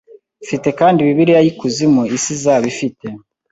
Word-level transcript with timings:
Mfite 0.43 0.69
kandi 0.79 1.05
Bibiliya 1.07 1.41
yi 1.45 1.51
kuzimu 1.59 2.01
isi 2.17 2.29
izaba 2.35 2.65
ifite 2.73 3.05